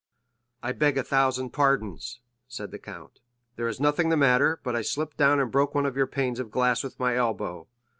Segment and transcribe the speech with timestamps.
[0.63, 3.19] "I beg a thousand pardons," said the count,
[3.55, 6.39] "there is nothing the matter, but I slipped down and broke one of your panes
[6.39, 7.67] of glass with my elbow.